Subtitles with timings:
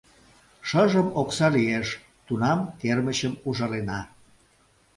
[0.67, 1.87] —Шыжым окса лиеш,
[2.25, 3.99] тунам кермычым ужалена.